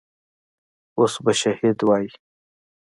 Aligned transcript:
اوس 0.97 1.13
به 1.23 1.33
شهيد 1.41 1.77
وم. 1.87 2.05